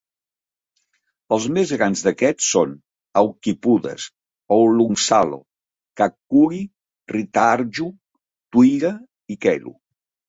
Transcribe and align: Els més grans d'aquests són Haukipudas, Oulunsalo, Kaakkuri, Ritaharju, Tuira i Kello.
Els 1.35 1.43
més 1.57 1.73
grans 1.81 2.01
d'aquests 2.05 2.47
són 2.53 2.71
Haukipudas, 3.21 4.07
Oulunsalo, 4.57 5.39
Kaakkuri, 6.03 6.63
Ritaharju, 7.17 7.91
Tuira 8.57 8.95
i 9.37 9.43
Kello. 9.47 9.77